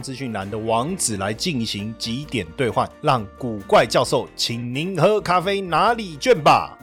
[0.00, 6.78] 资讯栏的网址来进行几点兑换，让古怪教授请您喝咖啡哪里卷吧。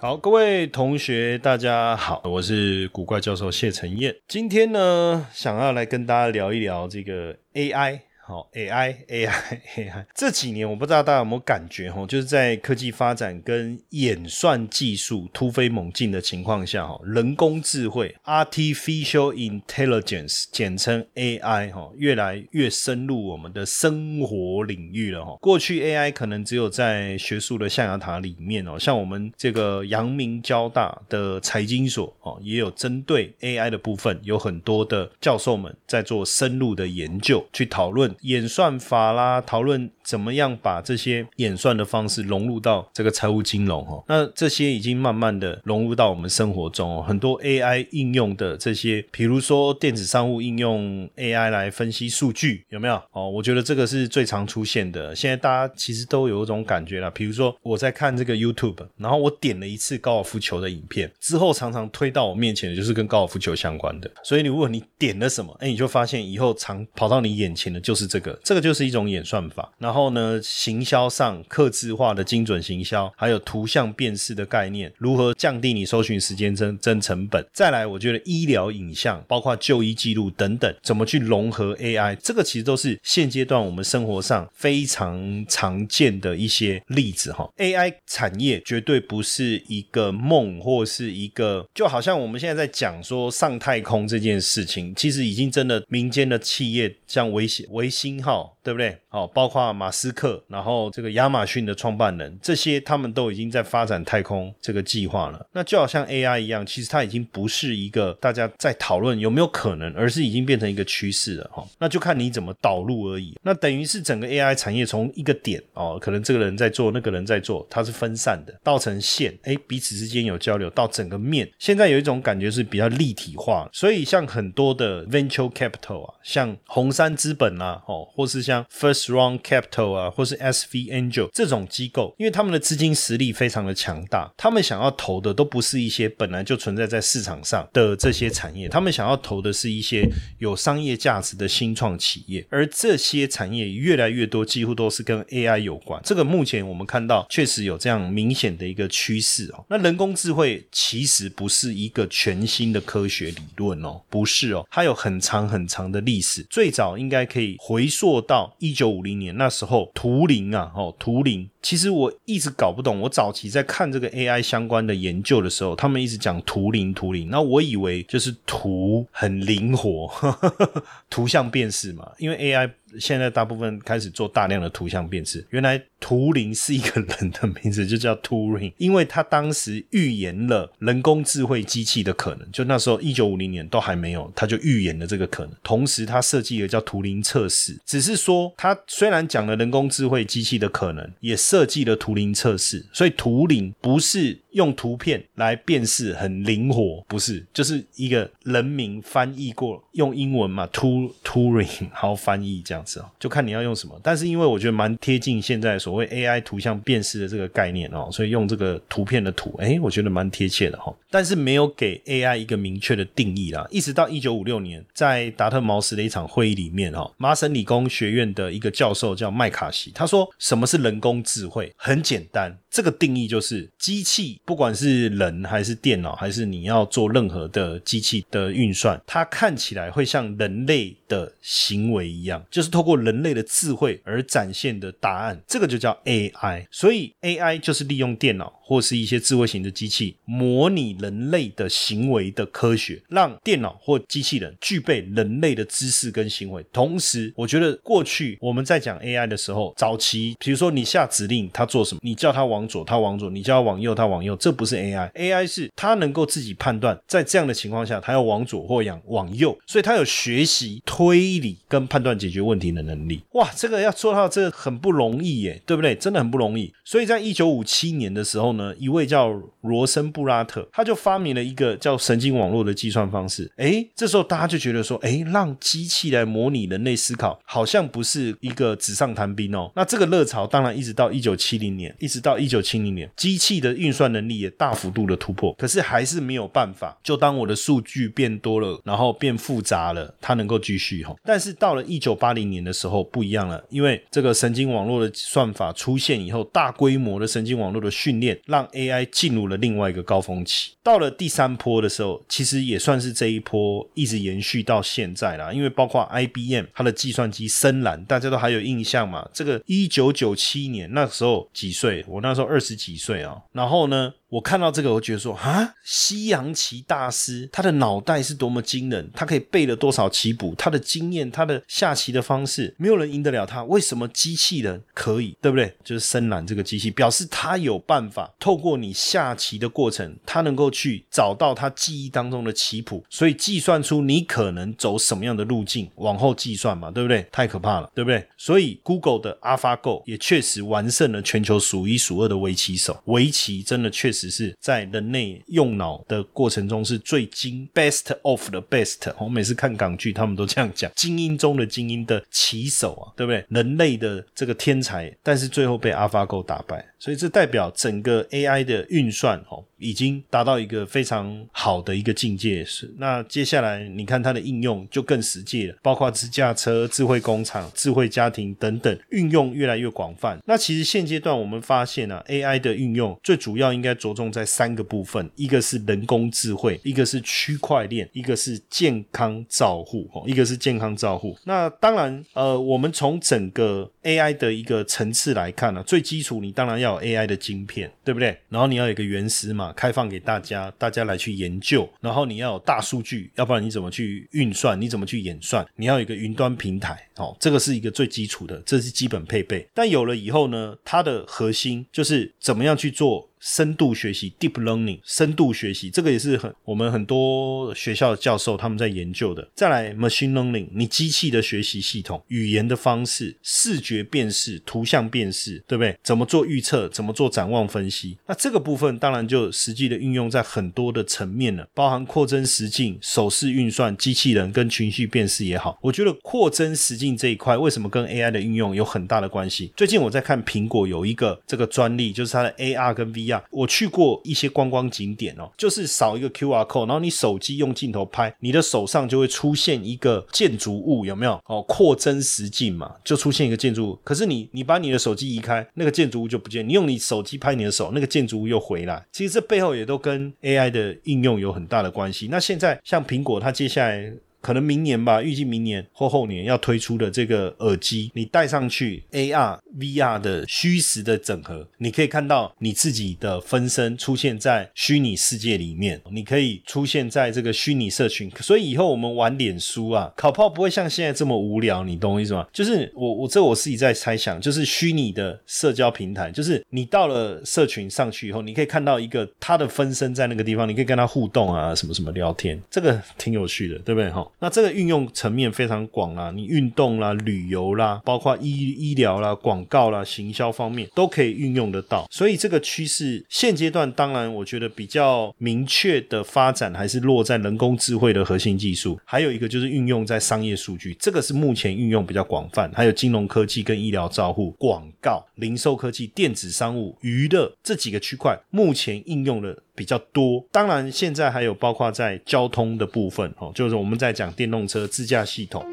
[0.00, 4.16] 好，各位同学，大家好，我是古怪教授谢承彦。
[4.28, 8.00] 今天呢，想要来跟大家聊一聊这个 AI。
[8.30, 25.36] 好，AI AI AI 这几年我不知道大家有没有感觉哈，就是在科技发展跟演算技术突飞猛进的情况下哈，人工智慧 Artificial Intelligence 简称 AI 哈，越来越深入我们的生活领域了哈。
[25.40, 38.14] 过去 AI 可能只有在学术的象牙塔里面哦，像我们这个阳明交大的财经所哦，也有针对 AI 的部分，有很多的教授们在做深入的研究，去讨论。
[38.22, 44.04] 演算法啦，讨论怎么样把这些演算的方式融入到这个财务金融哦。
[44.06, 47.02] 那这些已经慢慢的融入到我们生活中哦。
[47.02, 53.00] 很多 AI 应用的这些，比如说电子商务应用 AI 来分析数据，有没有？
[53.12, 55.16] 哦，我觉得这个是最常出现的。
[55.16, 64.10] 现在大家其实都有一种感觉啦，比如说我在看这个 YouTube，然后我点了一次高尔夫球的影片之后，常常推到我面前的就是跟高尔夫球相关的。
[64.22, 68.09] 所以你如果你点了什么，哎，你就发现以后常跑到你眼前的就是。
[68.10, 77.46] 这个这个就是一种演算法，然后呢，行销上刻字化的精准行销，还有图像辨识的概念，如何降低你搜寻时间、增增成本？
[77.52, 82.16] 再来，我觉得医疗影像，包括就医记录等等，怎么去融合 AI？
[82.16, 87.48] 这个其实都是现阶段我们生活上非常常见的一些例子哈。
[87.58, 97.88] AI 产业绝对不是一个梦，或是一个就好像我们现在在讲说上太空这件事情，其实已经真的民间的企业像微微。
[98.00, 98.96] 星号对不对？
[99.08, 105.46] 好，包括马斯克，然后这个亚马逊的创办人，这些他们都已经在发展太空这个计划了。
[105.52, 111.66] 那就好像 AI 一样，其实它已经不是一个大家在讨论有没有可能，而是已经变成一个趋势了哈。
[111.78, 113.36] 那就看你怎么导入而已。
[113.42, 121.50] 那等于是整个 AI 产业从一个点哦，可能这个人在做，那个人在做，它是分散的，到成线，哎，彼此之间有交流，到整个面。
[121.58, 127.82] 现在有一种感觉是比较立体化，所以像很多的 venture capital 啊，像红杉资本啊。
[127.90, 140.08] 哦，或是像 First Round Capital 啊，或是 SV Angel 这种机构，因为他们的资金实力非常的强大，他们想要投的都不是一些本来就存在在市场上的这些产业，他们想要投的是一些
[140.38, 146.00] 有商业价值的新创企业，而这些产业越来越多，几乎都是跟 AI 有关。
[146.04, 149.64] 这个目前我们看到确实有这样明显的一个趋势哦。
[149.68, 157.90] 那人工智慧其实不是一个全新的科学理论哦，不是哦，它有很长很长的历史，最早应该可以回。
[157.90, 161.50] 溯到一九五零年那时候，图灵啊，哦，图灵。
[161.60, 170.10] 其实我一直搞不懂，我早期在看这个 AI 相关的研究的时候，他们一直讲图灵图灵，那我以为就是图很灵活，
[171.10, 172.70] 图像辨识嘛，因为 AI。
[172.98, 175.44] 现在大部分开始做大量的图像辨识。
[175.50, 182.50] 原来图灵是一个人的名字，就叫 Turing，因为他当时预言了人工智慧机器的可能。
[182.50, 185.52] 就那时候一九五零年都还没有，他就预言了这个可能。
[185.62, 192.86] 同时，他设计了叫图灵测试，只是说他虽然讲了人工智慧机器的可能，也设计了图灵测试。
[192.92, 194.38] 所以图灵不是。
[194.52, 203.98] 用图片来辨识很灵活，不是，就是一个人名翻译过，用英文嘛，to Turing， 好翻译这样子哦，就看你要用什么。
[204.02, 210.94] 但是因为我觉得蛮贴近现在所谓 AI 图像辨识的这个概念哦，所以用这个图片的图，哎，我觉得蛮贴切的哈。
[211.10, 213.66] 但是没有给 AI 一个明确的定义啦。
[213.70, 221.72] 一直到一九五六年，在达特茅斯的一场会议里面哈，麻省理工学院的一个教授叫麦卡锡，他说什么是人工智慧？
[221.76, 224.40] 很简单，这个定义就是机器。
[224.44, 236.66] 不管是人还是电脑，还是你要做任何的机器的运算，它看起来会像人类的行为一样，就是透过人类的智慧而展现的答案，这个就叫 AI。
[236.70, 238.60] 所以 AI 就是利用电脑。
[238.70, 246.64] 或是一些智慧型的机器模拟人类的行为的科学，让电脑或机器人具备人类的知识跟行为。
[246.72, 252.00] 同时，我觉得过去我们在讲 AI 的时候，早期比如说你下指令，它做什么？
[252.04, 254.36] 你叫它往往左，它往左；你叫它往右，它往右。
[254.36, 255.10] 这不是 AI。
[255.12, 263.22] AI 是它能够自己判断，在这样的情况下，它要往左或往往右，所以它有学习、推理跟判断解决问题的能力。
[263.32, 265.94] 哇，这个要做到这个很不容易耶，对不对？
[265.94, 266.72] 真的很不容易。
[266.84, 269.30] 所以在一九五七年的时候呢，一位叫
[269.62, 273.50] 罗森布拉特，他就发明了一个叫神经网络的计算方式。
[273.56, 279.70] 诶，这时候大家就觉得说，诶，让机器来模拟人类思考，好像不是一个纸上谈兵哦。
[279.76, 286.98] 那这个热潮当然一直到一九七零年，一直到一九七零年，机器的运算能力也大幅度的突破，可是还是没有办法。
[287.02, 291.14] 就当我的数据变多了，然后变复杂了，它能够继续哈。
[291.24, 300.72] 但是到了一九八零年的时候不一样了，因为这个神经网络的算法出现以后，大规模的神经网络的训练，让 AI 进入了另外一个高峰期。
[300.82, 305.52] 到了第三波的时候，其实也算是这一波一直延续到现在啦。
[305.52, 309.28] 因为包括 IBM 它的计算机深蓝，大家都还有印象嘛？
[309.32, 312.04] 这个一九九七年那时候几岁？
[312.08, 313.42] 我那时候二十几岁啊。
[313.52, 314.14] 然后呢？
[314.30, 323.64] 我看到这个，我觉得说啊，西洋棋大师他的脑袋是多么惊人，他可以背了多少棋谱，他的经验，他的下棋的方式，没有人赢得了他。
[323.64, 325.74] 为什么机器人可以，对不对？
[325.82, 337.26] 就是深蓝这个机器，表示他有办法透过你下棋的过程，他能够去找到他记忆当中的棋谱，所以计算出你可能走什么样的路径，往后计算嘛，对不对？
[337.32, 338.24] 太可怕了，对不对？
[338.36, 344.19] 所以 Google 的 AlphaGo 也确实完胜了全球数一数二的围棋手，围棋真的确实。
[344.20, 349.10] 只是在人类用脑的过程中是最精 best of the best。
[349.18, 353.42] 我每次看港剧，他们都这样讲，精英中的精英的棋手啊，对不对？
[353.48, 359.64] 人类的这个天才，但是最后被 AlphaGo 打败，所以这代表整个 AI 的运算哦。
[359.82, 370.38] 已经达到一个非常好的一个境界，是那接下来你看它的应用就更实际了，包括自驾车、智慧工厂、智慧家庭等等，运用越来越广泛。
[370.44, 381.36] 那其实现阶段我们发现啊，AI 的运用最主要应该着着重在三个部分，一个是人工智慧，一个是区块链，一个是健康照护，哦，一个是健康照护。
[381.44, 388.38] 那当然，呃，我们从整个 AI 的一个层次来看呢，最基础你当然要有 AI 的晶片，对不对？
[388.48, 389.70] 然后你要有一个原始码。
[389.80, 391.88] 开放给大家，大家来去研究。
[392.00, 394.78] 然后你要有大数据，要不然你怎么去运算？
[394.78, 395.66] 你怎么去演算？
[395.76, 399.66] 你要有一个云端平台，哦，这个是一个最基础的，这是基本配备。
[399.72, 403.29] 但有了以后呢，它的核心就是怎么样去做。
[403.40, 409.48] 深度学习 （deep learning），深度学习这个也是很我们很多学校的教授他们在研究的。
[409.54, 415.96] 再来 machine learning，你机器的学习系统、语言的方式、视觉辨识、图像辨识，对不对？
[416.02, 416.86] 怎么做预测？
[416.90, 418.18] 怎么做展望分析？
[418.26, 425.78] 那这个部分当然就实际的运用在很多的层面了，包含扩增实境、手势运算、机器人跟情绪辨识也好。
[425.80, 429.72] 我觉得扩增实境这一块为什么跟 AI 的运用有很大的关系？
[429.74, 433.29] 最近我在看苹果有一个这个专利，就是它的 AR 跟 VR。
[433.50, 441.40] 我去过一些观光景点哦，就是扫一个 Q R code，然后你手机用镜头拍，你的手上就会出现一个建筑物，有没有？
[441.46, 443.98] 哦，扩增实境嘛，就出现一个建筑物。
[444.02, 446.66] 可是你你把你的手机移开，那个建筑物就不见。
[446.66, 449.04] 你用你手机拍你的手，那个建筑物又回来。
[449.12, 452.28] 其实这背后也都跟 A I 的应用有很大的关系。
[452.30, 454.12] 那现在像苹果，它接下来。
[454.40, 472.46] 可能明年吧，预计明年或后年要推出的这个耳机，你戴上去，AR、VR 的虚实的整合，你可以看到你自己的分身出现在虚拟世界里面，你可以出现在这个虚拟社群，所以以后我们玩脸书啊，考炮不会像现在这么无聊，你懂我意思吗？
[472.52, 484.26] 就是我我这我自己在猜想，就是虚拟的社交平台，就是你到了社群上去以后，你可以看到一个他的分身在那个地方，你可以跟他互动啊，什么什么聊天，这个挺有趣的，对不对哈？
[484.40, 492.06] 那这个运用层面非常广啦，你运动啦、旅游啦，包括医医疗啦、广告啦、行销方面都可以运用得到。
[492.10, 502.70] 所以这个趋势现阶段，当然我觉得比较明确的发展还是落在人工智慧的核心技术，还有一个就是运用在商业数据，这个是目前运用比较广泛。
[502.74, 509.62] 还有金融科技跟医疗照护、广告、零售科技、电子商务、娱乐这几个区块，目前应用的。
[509.80, 515.64] 比较多，当然现在还有包括在交通的部分哦，就是我们在讲电动车自驾系统。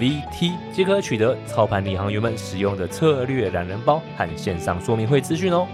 [0.00, 5.68] VT 即可取得操盘领航员们使用的策略懒人包和线上说明会资讯哦。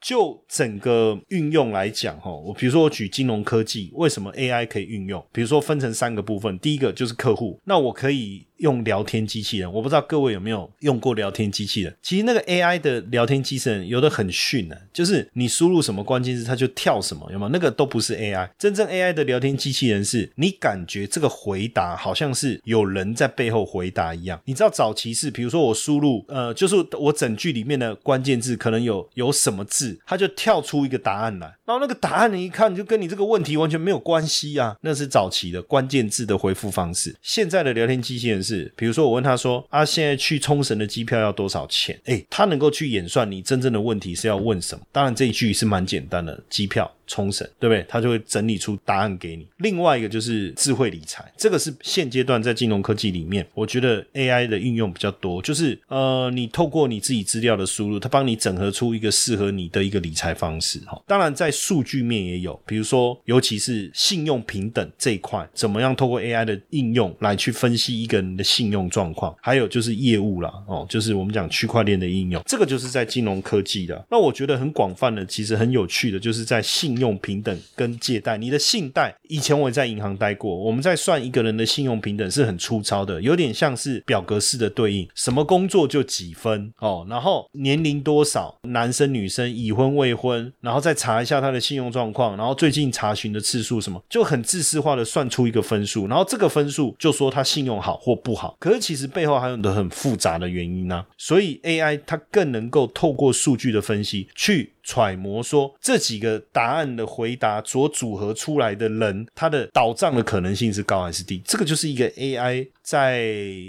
[0.00, 5.26] 就整个运用来讲，哈，我比如说我举金融科技，为什么 AI 可以运用？
[5.32, 8.45] 比如说分成三个部分，第一个就是客户，那我可以。
[8.58, 11.94] 用聊天机器人，我不知道各位有没有用过聊天机器人。
[12.02, 17.48] 其实那个 AI 的聊天机器人有的很逊呢，就是你输入什么关键字，它就跳什么，有没有？
[17.50, 18.48] 那个都不是 AI。
[18.58, 24.40] 真正 AI 的聊天机器人是你感觉这个回答好像是有人在背后回答一样。
[24.44, 31.46] 你知道早期是，比如说我输入呃，就是我整句里面的关键字可能有有什么字，它就跳出一个答案来。
[31.64, 37.14] 然后那个答案你一看就跟你这个问题完全没有关系啊，那是早期的关键字的回复方式。
[37.20, 41.98] 现在的聊天机器人是，比如说我问他说啊，现在去冲绳的机票要多少钱？
[42.04, 44.84] 诶，他能够去演算你真正的问题是要问什么。
[44.92, 46.90] 当然这一句是蛮简单的，机票。
[47.06, 47.84] 冲绳，对不对？
[47.88, 49.46] 他就会整理出答案给你。
[49.58, 55.40] 另外一个就是智慧理财，这个是现阶段在金融科技里面，我觉得 AI 的应用比较多。
[55.40, 60.80] 就是呃，你透过你自己资料的输入，它帮你整合出一个适合你的一个理财方式。
[60.80, 69.34] 哈，当然在数据面也有，比如说尤其是信用平等这一块，怎么样透过 AI 的应用来去分析一个人的信用状况？
[69.40, 74.04] 还有就是业务啦，哦，就是我们讲区块链的应用，这个就是在金融科技的。
[74.10, 76.95] 那我觉得很广泛的，其实很有趣的，就是在信。
[76.98, 86.72] 用平等跟借贷，你的信贷以前我也在银行待过，我们在算一个人的信用平等是很粗糙的，有点像是表格式的对应，什么工作就几分？
[86.78, 104.72] 哦，然后年龄多少，男生女生，已婚未婚，然后再查一下他的信用状况，然后最近查询的次数什么，就很自私化的算出一个分数，然后这个分数就说他信用好或不好，可是其实背后还有的很复杂的原因呢，所以 AI 它更能够透过数据的分析去。
[104.86, 111.42] 揣摩说这几个答案的回答所组合出来的人，他的倒账的可能性是高还是低？
[111.44, 113.24] 这个就是一个 AI 在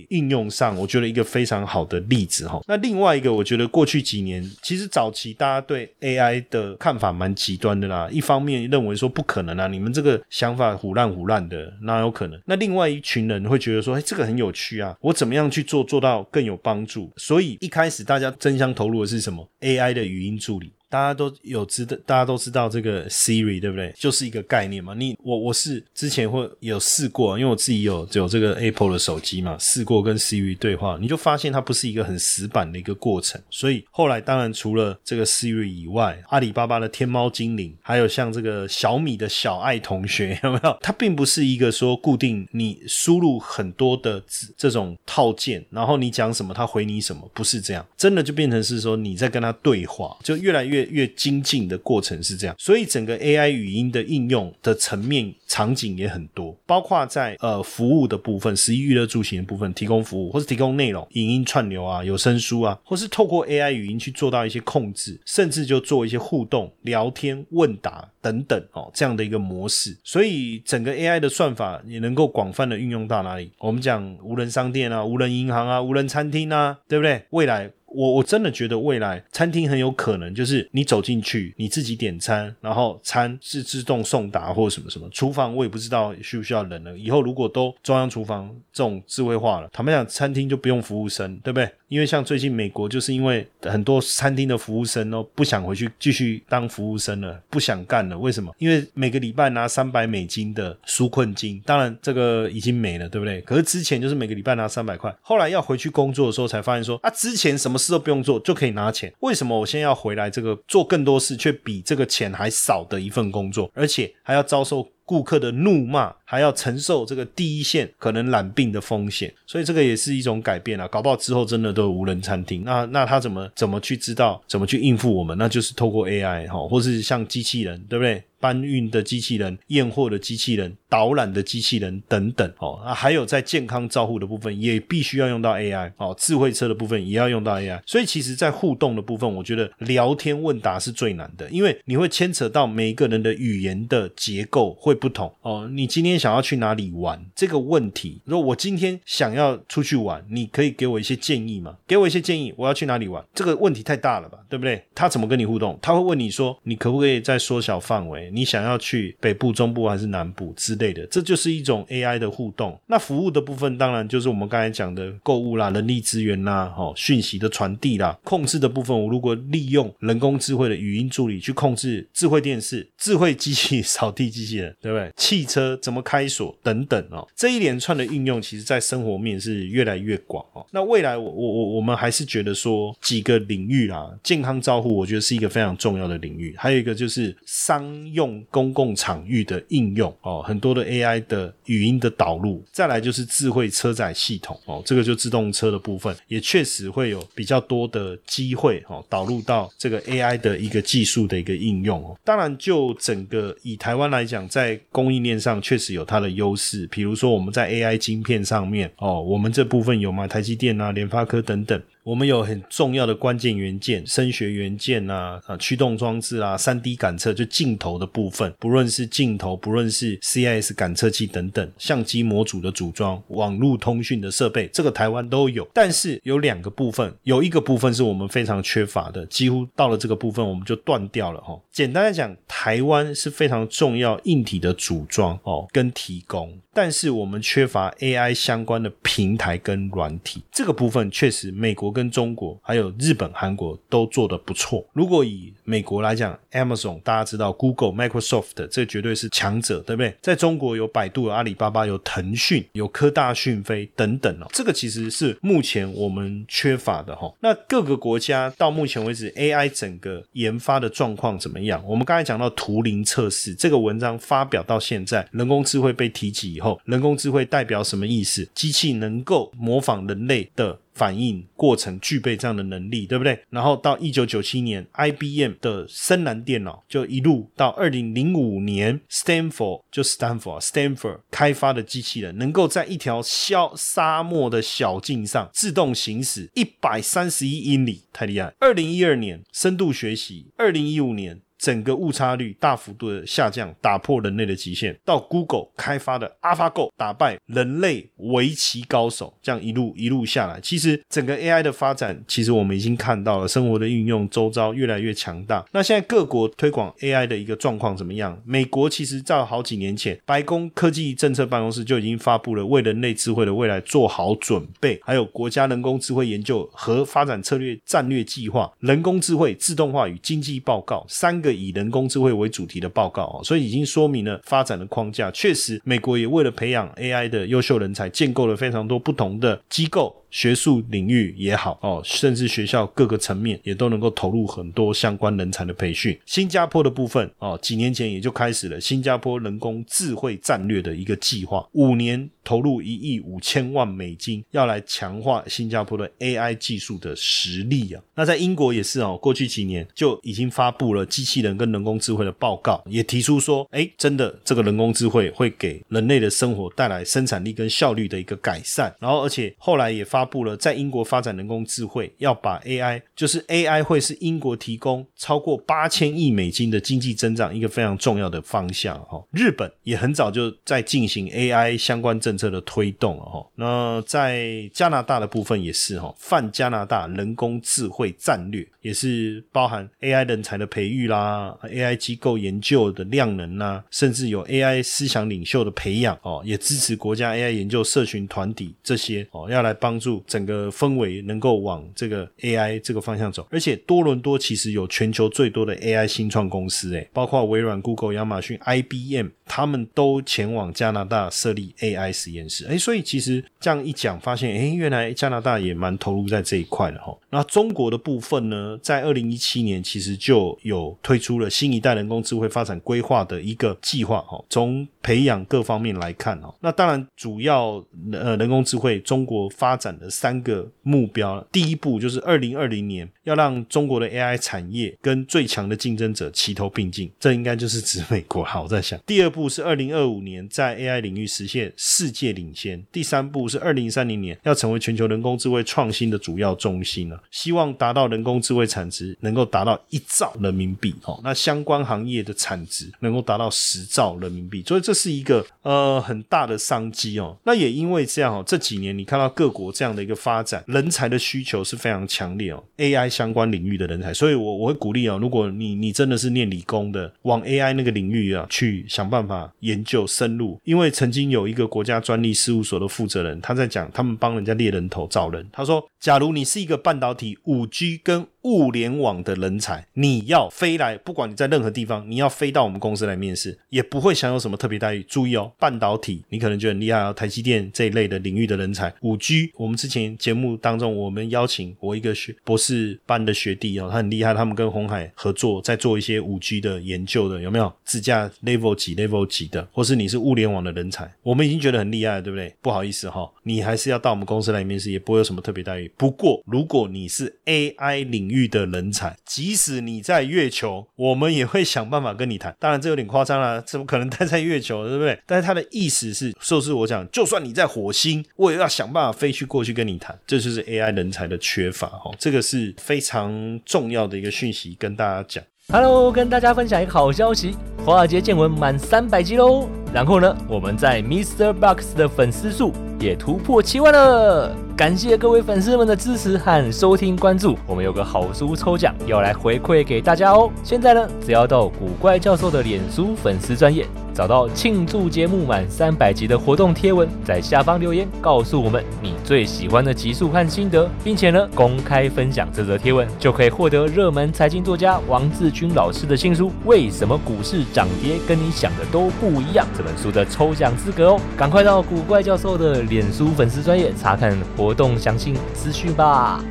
[0.10, 2.62] 应用上，我觉得一个非常好的例子哈。
[2.68, 8.08] 那另外一个，我觉得过去几年其实早期大家对 AI 的看法蛮极端的啦。
[8.12, 12.40] 一方面认为说不可能啊，你们这个想法胡乱胡乱的，哪有可能？
[12.46, 17.12] 那另外一群人会觉得说，哎，这个很有趣啊，我怎么样去做做到更有帮助？
[17.18, 20.72] 所以一开始大家争相投入的是什么？AI 的语音助理。
[20.90, 23.94] 大家都有知道，大家都知道这个 Siri 对不对？
[23.98, 24.94] 就是一个概念嘛。
[24.94, 33.42] 你我我是之前会有试过，因为我自己有有这个 Apple 的手机嘛，试过跟 Siri 对话，你就发现它不是一个很死板的一个过程。
[33.50, 40.78] 所以后来当然除了这个 Siri 以外，阿里巴巴的天猫精灵，还有像这个小米的小爱同学， 有没有？
[40.82, 44.24] 它并不是一个说固定你输入很多的
[44.56, 47.86] 这种套件，然后你讲什么它回你什么，不是这样。
[47.98, 50.77] 真的就变成是说你在跟它对话，就越来越。
[50.78, 69.98] 越越精进的过程是这样，所以整个 AI 语音的应用的层面场景也很多，包括在呃服务的部分，十一娱乐住行的部分提供服务，或是提供内容、影音串流啊、有声书啊，或是透过 AI 语音去做到一些控制，甚至就做一些互动、聊天、问答等等哦这样的一个模式。
[70.04, 73.52] 所以整个 AI 的算法也能够广泛的运用到哪里？
[73.60, 77.24] 我们讲无人商店啊、无人银行啊、无人餐厅啊，对不对？
[77.32, 77.72] 未来。
[77.88, 85.10] 我我真的觉得未来餐厅很有可能就是你走进去，你自己点餐，然后餐是自动送达或者什么什么。
[85.10, 86.98] 厨房我也不知道需不需要人了。
[86.98, 91.70] 以后如果都中央厨房这种智慧化了，坦白讲，餐厅就不用服务生，对不对？
[91.88, 98.18] 因为像最近美国就是因为很多餐厅的服务生哦不想回去继续当服务生了，不想干了。
[98.18, 98.54] 为什么？
[98.58, 103.40] 因为每个礼拜拿三百美金的纾困金，当然这个已经没了，对不对？
[103.42, 116.14] 可是之前就是每个礼拜拿三百块，后来要回去工作的时候才发现说啊，之前什么事都不用做就可以拿钱，为什么我现在要回来这个做更多事却比这个钱还少的一份工作，而且还要遭受顾客的怒骂？
[116.30, 120.86] 还要承受这个第一线可能染病的风险，所以这个也是一种改变啊。
[120.90, 125.38] 搞不好之后真的都有无人餐厅，那那他怎么怎么去知道怎么去应付我们？
[125.38, 128.22] 那就是透过 AI 哈，或是像机器人，对不对？
[128.40, 132.80] 搬运的机器人、验货的机器人、导览的机器人等等哦。
[132.86, 136.16] 啊，还有在健康照护的部分也必须要用到 AI 哦。
[136.16, 137.82] 智慧车的部分也要用到 AI。
[137.88, 145.68] 所以其实，在互动的部分，我觉得聊天问答是最难的，因为你会牵扯到每一个人的语言的结构会不同哦。
[145.74, 146.28] 你今天天。
[146.28, 151.78] 想要去哪里玩这个问题，如果我今天想要出去玩，你可以给我一些建议吗？
[151.88, 153.24] 给我一些建议，我要去哪里玩？
[153.36, 154.84] 这个问题太大了吧，对不对？
[154.96, 155.78] 他怎么跟你互动？
[155.80, 158.32] 他会问你说，你可不可以再缩小范围？
[158.34, 161.06] 你想要去北部、中部还是南部之类的？
[161.06, 162.78] 这就是一种 AI 的互动。
[162.88, 169.00] 那服务的部分，当然就是我们刚才讲的购物啦、人力资源啦、哦讯息的传递啦、控制的部分。
[169.00, 175.12] 我如果利用人工智慧的语音助理去控制智慧电视、智慧机器扫地机器人，对不对？
[175.16, 176.02] 汽车怎么？
[176.08, 180.66] 开锁等等哦，这一连串的应用，其实在生活面是越来越广哦。
[180.72, 202.18] 那未来我我我我们还是觉得说几个领域啦，健康照护我觉得是一个非常重要的领域，还有一个就是商用公共场域的应用哦，很多的 AI 的语音的导入，再来就是智慧车载系统哦，这个就自动车的部分也确实会有比较多的机会哦，导入到这个 AI 的一个技术的一个应用哦。
[202.24, 210.26] 当然，就整个以台湾来讲，在供应链上确实有它的优势，比如说我们在 AI 晶片上面哦，我们这部分有吗？
[210.28, 211.82] 台积电啊、联发科等等。
[212.08, 225.68] 我们有很重要的关键元件、声学元件啊、啊驱动装置啊、三 D 感测，就镜头的部分，不论是镜头，不论是 CIS 感测器等等，相机模组的组装、网络通讯的设备，这个台湾都有。
[225.74, 231.60] 但是有两个部分，有一个部分是我们非常缺乏的，几乎到了这个部分我们就断掉了哈。
[231.74, 236.58] 简单来讲，台湾是非常重要硬体的组装哦跟提供。
[236.74, 244.86] 但是我们缺乏 AI 相关的平台跟软体，这个部分确实美国跟中国还有日本、韩国都做得不错。
[244.94, 250.14] 如果以美国来讲，Amazon 大家知道，Google、Microsoft 这绝对是强者，对不对？
[250.22, 257.34] 在中国有百度、有阿里巴巴、有腾讯、有科大讯飞等等哦，这个其实是目前我们缺乏的哈。
[257.40, 261.84] 那各个国家到目前为止 AI 整个研发的状况怎么样？
[261.88, 266.80] 我们刚才讲到图灵测试这个文章发表到现在，人工智慧被提及以后。
[266.86, 268.48] 人工智慧代表什么意思？
[268.54, 273.40] 机器能够模仿人类的反应过程，具备这样的能力，对不对？
[273.52, 288.52] 然后到一九九七年，IBM 的深蓝电脑就一路到二零零五年，Stanford 就 Stanford Stanford 开发的机器人，能够在一条小沙漠的小径上自动行驶一百三十一英里，太厉害！
[288.60, 291.42] 二零一二年，深度学习；二零一五年。
[291.58, 294.98] 整个误差率大幅度的下降，打破人类的极限。
[295.04, 305.66] 到 Google 开发的 AlphaGo 打败人类围棋高手，这样一路一路下来，其实整个 AI 的发展，其实我们已经看到了生活的运用，周遭越来越强大。
[305.72, 308.40] 那现在各国推广 AI 的一个状况怎么样？
[308.46, 321.47] 美国其实在好几年前，白宫科技政策办公室就已经发布了为人类智慧的未来做好准备，还有国家人工智慧研究和发展策略战略计划、人工智慧自动化与经济报告三个。
[321.56, 325.30] 以人工智慧为主题的报告哦，所以已经说明了发展的框架。
[325.32, 330.24] 确实，美国也为了培养 AI 的优秀人才，建构了非常多不同的机构。
[330.30, 336.20] 学术领域也好哦，甚至学校各个层面也都能够投入很多相关人才的培训。
[336.26, 348.04] 新加坡的部分哦，几年前也就开始了新加坡人工智慧战略的一个计划，五年投入一亿五千万美金，要来强化新加坡的 AI 技术的实力啊。
[348.14, 358.94] 那在英国也是哦，过去几年就已经发布了机器人跟人工智慧的报告，也提出说，哎，真的这个人工智慧会给人类的生活带来生产力跟效率的一个改善。
[359.00, 360.18] 然后，而且后来也发。
[360.18, 369.24] 发布了在英国发展人工智慧，要把 AI 就是 AI 会是英国提供超过八千亿美金的经济增长一个非常重要的方向哈。
[369.30, 373.48] 日本也很早就在进行 AI 相关政策的推动了哈。
[373.54, 381.27] 那在加拿大的部分也是哈，泛加拿大人工智慧战略也是包含 AI 人才的培育啦
[381.64, 390.24] ，AI 机构研究的量能啊，甚至有 AI 思想领袖的培养哦，也支持国家 AI 研究社群团体这些哦，要来帮助。
[390.28, 407.18] 整个氛围能够往这个 AI 这个方向走，而且多伦多其实有全球最多的 AI 新创公司，诶，包括微软、Google、亚马逊、IBM，他们都前往加拿大设立 AI 实验室，诶，所以其实这样一讲，发现诶，原来加拿大也蛮投入在这一块的哈。
[407.30, 419.98] 那中国的部分呢，在二零一七年其实就有推推出了新一代人工智慧发展规划的一个计划，哈，从培养各方面来看，哈，那当然主要呃人工智慧中国发展。
[419.98, 428.44] 的三个目标，第一步就是二零二零年要让中国的 AI 产业跟最强的竞争者齐头并进，这应该就是指美国。
[428.44, 440.94] 好，我在想，第二步是二零二五年在 AI 领域实现世界领先，第三步是二零三零年要成为全球人工智慧创新的主要中心了，希望达到人工智慧产值能够达到一兆人民币。
[441.08, 447.36] 哦，那相关行业的产值能够达到十兆人民币，所以这是一个呃很大的商机哦。
[447.44, 449.88] 那也因为这样哦，这几年你看到各国这样。
[449.98, 475.04] 的一个发展，人才的需求是非常强烈哦，AI 相关领域的人才，所以我我会鼓励哦，如果你你真的是念理工的，往 AI 那个领域啊去想办法研究深入，因为曾经有一个国家专利事务所的负责人，他在讲他们帮人家猎人头找人，他说，假如你是一个半导体五 G 跟物联网的人才，你要飞来不管你在任何地方，你要飞到我们公司来面试，也不会享有什么特别待遇。
[475.04, 487.74] 注意哦，半导体你可能觉得很厉害哦，台积电这一类的领域的人才，五 G，我们之前节目当中我们邀请我一个学博士班的学弟哦，他很厉害，他们跟红海合作在做一些五 G 的研究的，有没有？
[487.84, 492.56] 自驾 level 几 level 几的，或是你是物联网的人才，我们已经觉得很厉害了，对不对？
[492.62, 495.87] 不好意思哈，你还是要到我们公司来面试，也不会有什么特别待遇。
[495.96, 502.56] 不过如果你是 AI 领域的人才，即使你在月球，我们也会想办法跟你谈。
[502.60, 505.20] 当然这有点夸张了，怎么可能待在月球，对不对？
[505.26, 510.18] 但是他的意思是，就是我讲，就算你在火星，我也要想办法飞去过去跟你谈。
[510.26, 515.44] 这就是 AI 人才的缺乏哈，这个是非常重要的一个讯息，跟大家讲。
[515.70, 519.68] Hello，跟大家分享一个好消息，华尔街见闻满三百集喽。
[519.94, 521.52] 然后呢，我们在 Mr.
[521.52, 524.67] Box 的粉丝数也突破七万了。
[524.78, 527.58] 感谢各位粉丝们的支持和收听关注。
[527.66, 530.52] 我们有个好书抽奖要来回馈给大家哦。
[530.64, 533.88] 现在呢，只要到古怪教授的脸书粉丝专业，
[534.18, 551.22] 找到庆祝节目满三百集的活动贴文，在下方留言告诉我们你最喜欢的集数和心得，并且呢公开分享这则贴文，就可以获得热门财经作家王志军老师的新书《为什么股市涨跌跟你想的都不一样》这本书的抽奖资格哦。
[551.38, 556.44] 赶快到古怪教授的脸书粉丝专业查看活动详细资讯吧。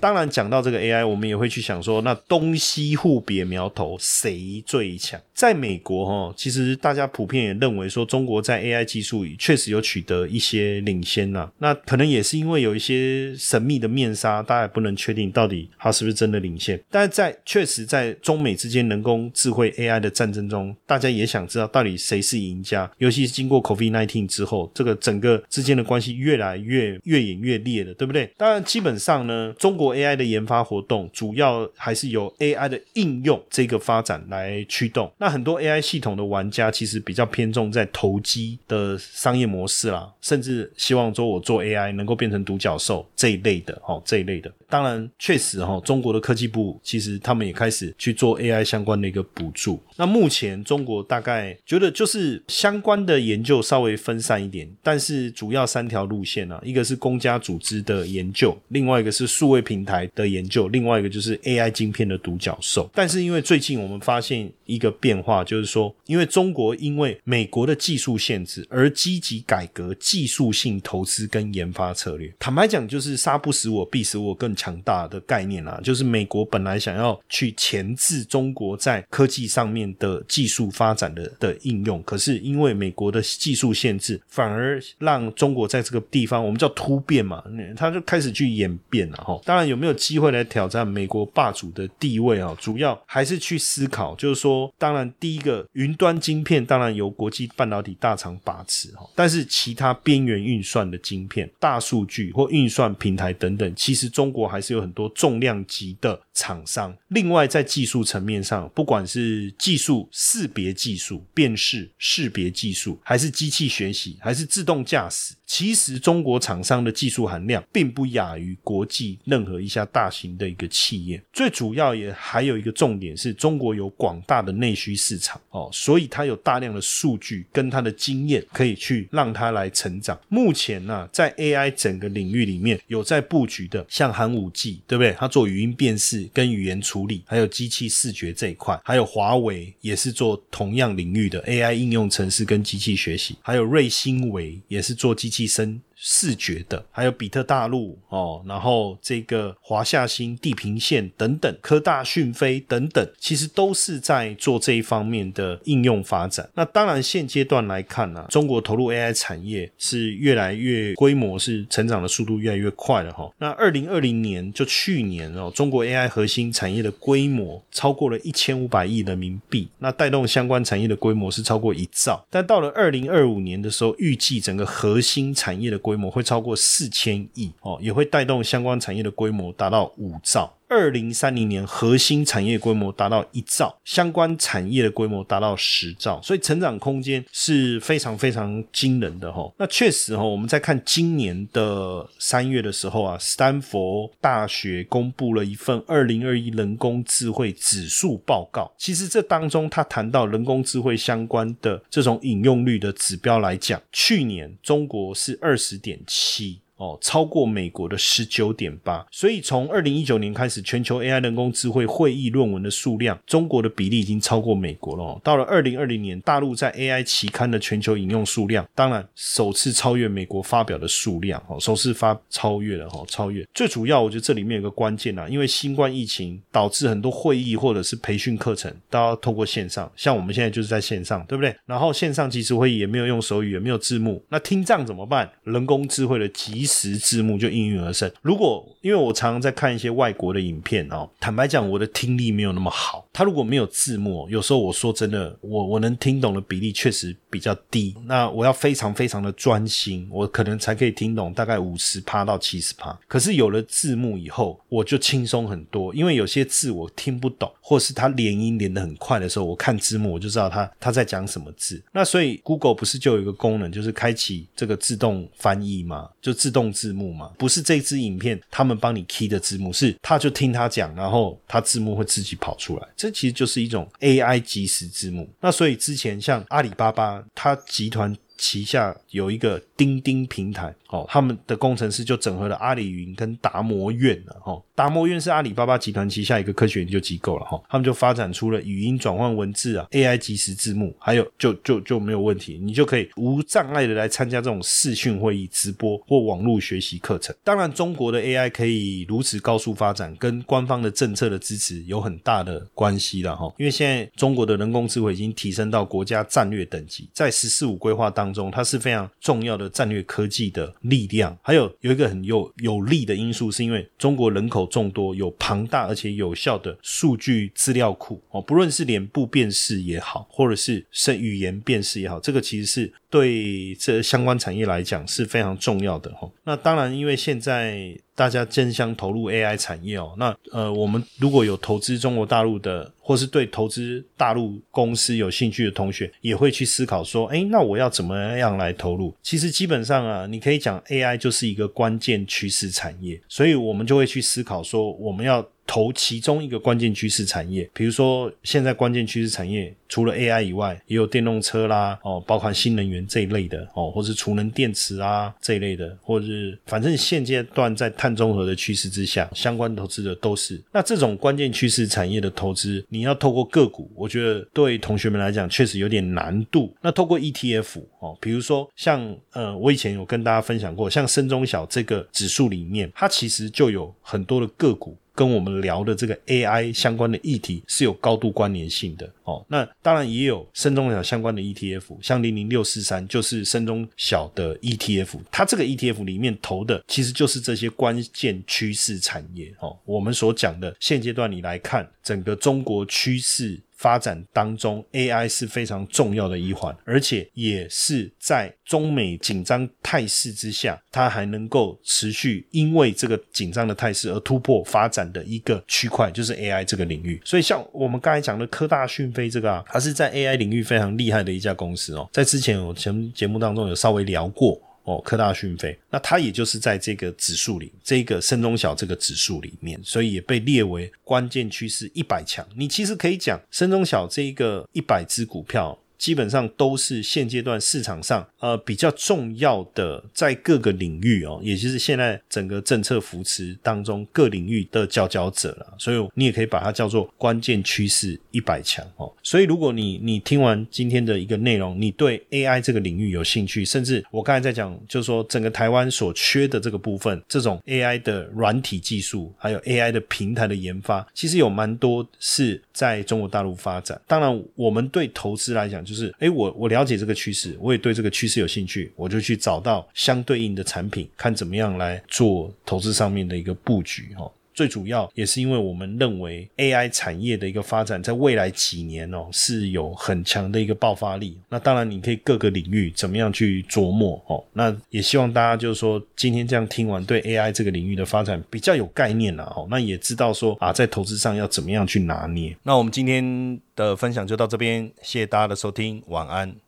[0.00, 5.20] 当然，讲到这个 AI，我们也会去想说，那东西互别苗头，谁最强？
[5.38, 11.48] 在美国，哈，其实大家普遍也认为说，中国在 AI 技术里确实有取得一些领先呐。
[11.58, 16.82] 那可能也是因为有一些神秘的面纱，大家也不能确定到底它是不是真的领先。
[16.90, 22.90] 但是在确实，在中美之间人工智慧 AI 的战争中，大家也想知道到底谁是赢家。
[22.98, 28.28] 尤其是经过 COVID-19 之后，这个整个之间的关系越来越越演越烈了，对不对？
[28.36, 29.88] 当然，基本上呢，中国。
[29.98, 35.10] AI 的研发活动主要还是由 AI 的应用这个发展来驱动。
[35.18, 44.52] 那很多 AI 系统的玩家其实比较偏重在投机的商业模式啦，甚至希望说我做 AI 能够变成独角兽这一类的，哦，这一类的。
[44.70, 49.80] 当然，确实哈，中国的科技部其实他们也开始去做 AI 相关的一个补助。
[49.96, 62.90] 那目前中国大概觉得就是相关的研究稍微分散一点，但是主要三条路线啊，一个是公家组织的研究，另外一个是数位平台的研究，另外一个就是 AI 晶片的独角兽。
[62.92, 72.30] 但是因为最近我们发现一个变化，就是说，因为中国因为美国的技术限制而积极改革技术性投资跟研发策略。
[72.38, 74.58] 坦白讲，就是杀不死我，必死我更。
[74.58, 87.40] 强大的概念啊，就是美国本来想要去钳制中国在科技上面的技术发展的的应用，可是因为美国的技术限制，反而让中国在这个地方我们叫突变嘛，
[87.76, 89.40] 他就开始去演变了哈。
[89.44, 92.56] 当然有没有机会来挑战美国霸主的地位啊？
[92.58, 104.48] 主要还是去思考，就是说，当然第一个云端晶片当然由国际半导体大厂把持哈，但是其他边缘运算的晶片、大数据或运算平台等等，其实中国。
[104.48, 106.96] 还是有很多重量级的厂商。
[107.08, 121.20] 另外，在技术层面上，不管是技术识别技术、辨识识别技术，还是机器学习，还是自动驾驶，其实中国厂商的技术含量并不亚于国际任何一家大型的一个企业。
[121.32, 130.20] 最主要也还有一个重点是，中国有广大的内需市场哦，所以它有大量的数据跟它的经验，可以去让它来成长。
[130.28, 135.14] 目前呢，在 AI 整个领域里面有在布局的，像寒武纪对不对？
[135.18, 145.82] 它做语音辨识跟语言处理，还有机器视觉这一块，还有华为也是做同样领域的 AI 应用程式跟机器学习，还有瑞星维也是做机器生。
[146.00, 156.48] 视觉的，还有比特大陆哦，然后这个华夏新、地平线等等，科大讯飞等等，其实都是在做这一方面的应用发展。
[156.54, 163.28] 那当然，现阶段来看呢，中国投入 AI 产业是越来越规模是成长的速度越来越快了哈。
[163.38, 172.24] 那二零二零年就去年哦，中国 AI 核心产业的规模超过了一千五百亿人民币，那带动相关产业的规模是超过一兆。
[172.30, 180.52] 但到了二零二五年的时候，预计整个核心产业的规模会超过四千亿哦，也会带动相关产业的规模达到五兆。
[180.68, 189.50] 二零三零年核心产业规模达到一兆，相关产业的规模达到十兆，所以成长空间是非常非常惊人的哈。
[189.56, 198.70] 那确实哈，我们在看今年的三月的时候啊，斯坦福大学公布了一份二零二一人工智慧指数报告。
[198.76, 206.60] 其实这当中，他谈到人工智慧相关的这种引用率的指标来讲，去年中国是二十点七。
[206.78, 209.06] 哦，超过美国的十九点八。
[209.10, 215.20] 所以从二零一九年开始，全球 AI 人工智慧会议论文的数量，中国的比例已经超过美国了。
[215.22, 223.46] 到了二零二零年，大陆在 AI 期刊的全球引用数量，当然首次超越美国发表的数量，哦，首次发超越了，哈，超越。
[223.52, 231.54] 最主要，我觉得这里面有个关键啊，因为新冠疫情导致很多会议或者是培训课程都要透过线上，像我们现在就是在线上，对不对？
[231.66, 235.28] 然后线上即时会议也没有用手语，也没有字幕，那听障怎么办？
[235.44, 238.08] 人工智慧的即时字幕就应运而生。
[238.22, 247.94] 如果因为我常常在看一些外国的影片哦，坦白讲，我的听力没有那么好，他如果没有字幕，有时候我说真的，我我能听懂的比例确实比较低。
[248.06, 252.96] 那我要非常非常的专心，我可能才可以听懂大概五十趴到七十趴。
[253.08, 261.82] 可是有了字幕以后，我就轻松很多，因为有些字我听不懂，或是他连音连得很快的时候，我看字幕我就知道他他在讲什么字。
[261.92, 266.08] 那所以 Google 不是就有一个功能，就是开启这个自动翻译吗？
[266.22, 267.30] 就自动动字幕嘛？
[267.38, 272.88] 不是这支影片他们帮你 key 的字幕，是他就听他讲，然后他字幕会自己跑出来。
[272.96, 275.28] 这其实就是一种 AI 即时字幕。
[275.40, 280.74] 那所以之前像阿里巴巴，它集团旗下有一个钉钉平台。
[280.88, 284.58] 哦，他们的工程师就整合了阿里云跟达摩院了哈。
[284.74, 287.62] 达摩院是阿里巴巴集团旗下一个科学研究机构了哈。
[287.68, 297.36] 他们就发展出了语音转换文字啊，AI 即时字幕，还有就就就没有问题，你就可以无障碍的来参加这种视讯会议、直播或网络学习课程。
[297.44, 303.52] 当然，中国的 AI 可以如此高速发展，跟官方的政策的支持有很大的关系了哈。
[303.58, 310.74] 因为现在中国的人工智慧已经提升到国家战略等级，在“十四五”规划当中，它是非常重要的战略科技的。
[310.82, 326.30] 力量还有有一个很有有利的因素，是因为中国人口众多，有庞大而且有效的数据资料库哦，不论是脸部辨识也好，或者是是语言辨识也好，这个其实是对这相关产业来讲是非常重要的哈。
[326.44, 327.98] 那当然，因为现在。
[328.18, 339.14] 大家争相投入 AI 产业哦，那呃，我们如果有投资中国大陆的，或是对投资大陆公司有兴趣的同学，也会去思考说，哎，那我要怎么样来投入？
[339.22, 345.48] 其实基本上啊，你可以讲 AI 就是一个关键趋势产业，所以我们就会去思考说，我们要。
[345.68, 360.58] 投其中一个关键趋势产业，比如说现在关键趋势产业除了 AI 以外，也有电动车啦，哦，包含新能源这一类的，哦，或是储能电池啊这一类的，或者是反正现阶段在碳中和的趋势之下，相关投资的都是。
[360.72, 366.74] 那这种关键趋势产业的投资，你要透过个股，我觉得对同学们来讲确实有点难度。
[366.80, 374.96] 那透过 ETF 哦，比如说像呃，我以前有跟大家分享过，像深中小这个指数里面，它其实就有很多的个股。
[375.18, 379.44] 跟我们聊的这个 AI 相关的议题是有高度关联性的哦。
[379.48, 389.76] 那当然也有深中小相关的 ETF，像零零六四三就是深中小的 ETF，它这个 ETF 里面投的其实就是这些关键趋势产业哦。
[389.84, 393.60] 我们所讲的现阶段你来看整个中国趋势。
[393.78, 407.20] 发展当中，AI 是非常重要的一环，而且也是在中美紧张态势之下，它还能够持续因为这个紧张的态势而突破发展的一个区块，就是 AI 这个领域。
[407.24, 412.08] 所以，像我们刚才讲的科大讯飞这个啊，它是在 AI 领域非常厉害的一家公司哦。
[412.12, 414.60] 在之前我前节目当中有稍微聊过。
[414.88, 422.46] 哦，科大讯飞，那它也就是在这个指数里，这个深中小这个指数里面，所以也被列为关键趋势一百强。
[422.56, 425.78] 你其实可以讲深中小这一个一百只股票。
[425.98, 439.12] 基本上都是现阶段市场上呃比较重要的，在各个领域哦，也就是现在整个政策扶持当中各领域的佼佼者了，所以你也可以把它叫做关键趋势一百强哦。
[439.22, 454.00] 所以如果你你听完今天的一个内容，你对 AI 这个领域有兴趣，甚至我刚才在讲，就是说整个台湾所缺的这个部分，这种 AI 的软体技术，还有 AI 的平台的研发，其实有蛮多是在中国大陆发展。
[454.06, 455.84] 当然，我们对投资来讲。
[455.84, 464.30] 就是，哎，我我了解这个趋势，我也对这个趋势有兴趣，我就去找到相对应的产品，看怎么样来做投资上面的一个布局，哈。
[464.58, 471.38] 最主要也是因为我们认为 AI 产业的一个发展，在未来几年哦是有很强的一个爆发力。
[471.48, 474.42] 那当然，你可以各个领域怎么样去琢磨哦。
[474.54, 479.68] 那也希望大家就是说，今天这样听完，对 AI 这个领域的发展比较有概念了哦。
[479.70, 482.56] 那也知道说啊，在投资上要怎么样去拿捏。
[482.64, 486.67] 那我们今天的分享就到这边，谢谢大家的收听，晚安。